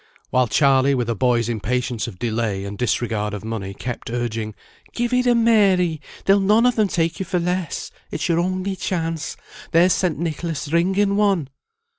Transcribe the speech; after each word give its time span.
While 0.31 0.47
Charley, 0.47 0.95
with 0.95 1.11
a 1.11 1.15
boy's 1.15 1.47
impatience 1.47 2.07
of 2.07 2.17
delay, 2.17 2.65
and 2.65 2.75
disregard 2.75 3.35
of 3.35 3.45
money, 3.45 3.75
kept 3.75 4.09
urging, 4.09 4.55
"Give 4.93 5.13
it 5.13 5.27
'em, 5.27 5.43
Mary; 5.43 6.01
they'll 6.25 6.39
none 6.39 6.65
of 6.65 6.75
them 6.75 6.87
take 6.87 7.19
you 7.19 7.23
for 7.27 7.37
less. 7.37 7.91
It's 8.09 8.27
your 8.27 8.39
only 8.39 8.75
chance. 8.75 9.37
There's 9.69 9.93
St. 9.93 10.17
Nicholas 10.17 10.73
ringing 10.73 11.17
one!" 11.17 11.49